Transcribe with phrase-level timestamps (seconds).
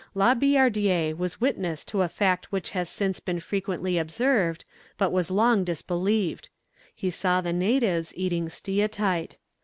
[0.15, 4.65] La Billardière was witness to a fact which has since been frequently observed,
[4.97, 6.49] but was long disbelieved.
[6.95, 9.37] He saw the natives eating steatite.